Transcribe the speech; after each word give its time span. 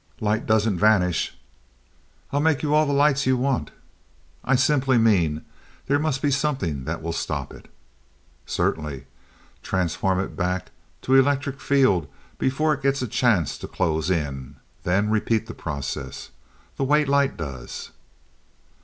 "Light 0.19 0.47
doesn't 0.47 0.79
vanish." 0.79 1.37
"I'll 2.31 2.39
make 2.39 2.63
you 2.63 2.73
all 2.73 2.87
the 2.87 2.91
lights 2.91 3.27
you 3.27 3.37
want." 3.37 3.69
"I 4.43 4.55
simply 4.55 4.97
mean 4.97 5.45
there 5.85 5.99
must 5.99 6.23
be 6.23 6.31
something 6.31 6.85
that 6.85 7.03
will 7.03 7.13
stop 7.13 7.53
it." 7.53 7.67
"Certainly. 8.47 9.05
Transform 9.61 10.19
it 10.19 10.35
back 10.35 10.71
to 11.03 11.13
electric 11.13 11.59
field 11.61 12.07
before 12.39 12.73
it 12.73 12.81
gets 12.81 13.03
a 13.03 13.07
chance 13.07 13.59
to 13.59 13.67
close 13.67 14.09
in, 14.09 14.55
then 14.81 15.11
repeat 15.11 15.45
the 15.45 15.53
process 15.53 16.31
the 16.77 16.83
way 16.83 17.05
light 17.05 17.37
does." 17.37 17.91